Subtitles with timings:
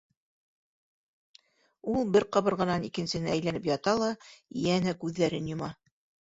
[1.91, 4.09] Ул бер ҡабырғанан икенсеһенә әйләнеп ята ла
[4.63, 5.71] йәнә күҙҙәрен йома.